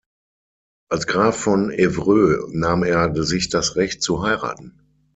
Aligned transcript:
Als 0.89 1.05
Graf 1.05 1.37
von 1.39 1.69
Évreux 1.69 2.47
nahm 2.53 2.81
er 2.83 3.23
sich 3.23 3.49
das 3.49 3.75
Recht 3.75 4.01
zu 4.01 4.23
heiraten. 4.23 4.81